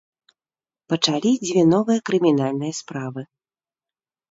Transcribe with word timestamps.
Пачалі 0.93 1.31
дзве 1.45 1.61
новыя 1.75 1.99
крымінальныя 2.11 2.73
справы. 2.81 3.21